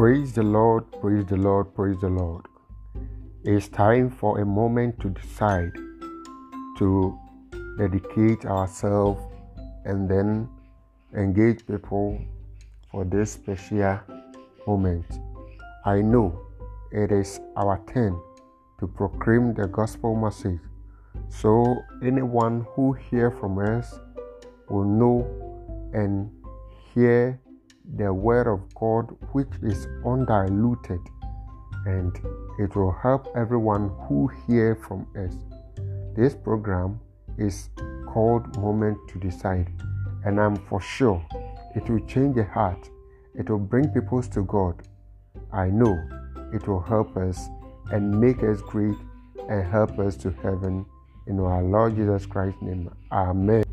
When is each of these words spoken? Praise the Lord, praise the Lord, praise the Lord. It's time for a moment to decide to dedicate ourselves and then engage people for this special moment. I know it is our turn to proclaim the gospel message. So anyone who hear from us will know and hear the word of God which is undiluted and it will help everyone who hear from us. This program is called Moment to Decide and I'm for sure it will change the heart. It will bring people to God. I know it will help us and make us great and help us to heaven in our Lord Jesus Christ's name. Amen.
Praise 0.00 0.32
the 0.32 0.42
Lord, 0.42 0.90
praise 1.02 1.26
the 1.26 1.36
Lord, 1.36 1.74
praise 1.74 2.00
the 2.00 2.08
Lord. 2.08 2.46
It's 3.44 3.68
time 3.68 4.08
for 4.08 4.38
a 4.38 4.46
moment 4.46 4.98
to 5.00 5.10
decide 5.10 5.74
to 6.78 7.18
dedicate 7.76 8.46
ourselves 8.46 9.20
and 9.84 10.08
then 10.08 10.48
engage 11.14 11.66
people 11.66 12.18
for 12.90 13.04
this 13.04 13.32
special 13.32 14.00
moment. 14.66 15.04
I 15.84 16.00
know 16.00 16.46
it 16.90 17.12
is 17.12 17.38
our 17.58 17.78
turn 17.92 18.18
to 18.78 18.86
proclaim 18.86 19.52
the 19.52 19.66
gospel 19.66 20.16
message. 20.16 20.60
So 21.28 21.76
anyone 22.02 22.66
who 22.70 22.94
hear 22.94 23.30
from 23.30 23.58
us 23.58 23.98
will 24.70 24.86
know 24.86 25.90
and 25.92 26.30
hear 26.94 27.38
the 27.96 28.12
word 28.12 28.46
of 28.46 28.60
God 28.74 29.16
which 29.32 29.48
is 29.62 29.86
undiluted 30.04 31.00
and 31.86 32.16
it 32.58 32.76
will 32.76 32.92
help 32.92 33.28
everyone 33.34 33.90
who 34.06 34.30
hear 34.46 34.76
from 34.76 35.06
us. 35.16 35.34
This 36.14 36.34
program 36.34 37.00
is 37.38 37.70
called 38.06 38.56
Moment 38.58 38.98
to 39.08 39.18
Decide 39.18 39.72
and 40.24 40.40
I'm 40.40 40.56
for 40.56 40.80
sure 40.80 41.24
it 41.74 41.88
will 41.88 42.00
change 42.00 42.34
the 42.36 42.44
heart. 42.44 42.88
It 43.34 43.48
will 43.48 43.58
bring 43.58 43.88
people 43.88 44.22
to 44.22 44.44
God. 44.44 44.82
I 45.52 45.68
know 45.68 45.96
it 46.52 46.66
will 46.66 46.80
help 46.80 47.16
us 47.16 47.48
and 47.92 48.20
make 48.20 48.42
us 48.42 48.60
great 48.62 48.96
and 49.48 49.70
help 49.70 49.98
us 49.98 50.16
to 50.16 50.30
heaven 50.42 50.84
in 51.26 51.38
our 51.38 51.62
Lord 51.62 51.96
Jesus 51.96 52.26
Christ's 52.26 52.60
name. 52.62 52.90
Amen. 53.12 53.69